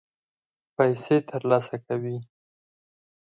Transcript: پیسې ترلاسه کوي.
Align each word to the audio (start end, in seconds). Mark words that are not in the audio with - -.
پیسې 0.75 1.15
ترلاسه 1.29 1.75
کوي. 1.85 2.17